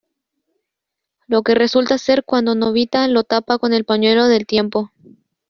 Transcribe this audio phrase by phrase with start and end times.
[1.27, 4.89] Lo que resulta ser cuando Nobita lo tapa con el pañuelo del tiempo.